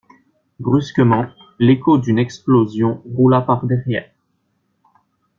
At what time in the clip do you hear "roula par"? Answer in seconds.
3.05-3.63